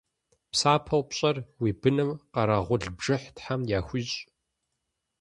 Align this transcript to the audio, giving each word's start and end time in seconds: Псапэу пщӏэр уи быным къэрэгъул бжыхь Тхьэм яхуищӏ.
Псапэу 0.51 1.01
пщӏэр 1.09 1.37
уи 1.61 1.71
быным 1.81 2.09
къэрэгъул 2.33 2.83
бжыхь 2.97 3.27
Тхьэм 3.35 3.61
яхуищӏ. 3.77 4.17